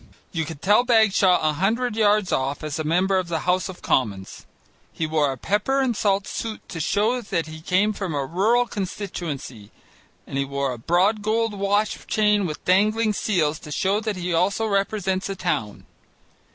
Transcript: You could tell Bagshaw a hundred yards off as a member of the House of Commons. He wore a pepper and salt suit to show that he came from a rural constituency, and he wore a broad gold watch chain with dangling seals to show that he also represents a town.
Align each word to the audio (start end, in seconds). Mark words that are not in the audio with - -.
You 0.31 0.45
could 0.45 0.63
tell 0.63 0.83
Bagshaw 0.83 1.39
a 1.47 1.53
hundred 1.53 1.95
yards 1.95 2.31
off 2.31 2.63
as 2.63 2.79
a 2.79 2.83
member 2.83 3.19
of 3.19 3.27
the 3.27 3.41
House 3.41 3.69
of 3.69 3.83
Commons. 3.83 4.47
He 4.91 5.05
wore 5.05 5.31
a 5.31 5.37
pepper 5.37 5.79
and 5.79 5.95
salt 5.95 6.25
suit 6.25 6.67
to 6.69 6.79
show 6.79 7.21
that 7.21 7.45
he 7.45 7.61
came 7.61 7.93
from 7.93 8.15
a 8.15 8.25
rural 8.25 8.65
constituency, 8.65 9.69
and 10.25 10.39
he 10.39 10.43
wore 10.43 10.71
a 10.73 10.79
broad 10.79 11.21
gold 11.21 11.53
watch 11.53 12.07
chain 12.07 12.47
with 12.47 12.65
dangling 12.65 13.13
seals 13.13 13.59
to 13.59 13.69
show 13.71 13.99
that 13.99 14.15
he 14.15 14.33
also 14.33 14.65
represents 14.65 15.29
a 15.29 15.35
town. 15.35 15.85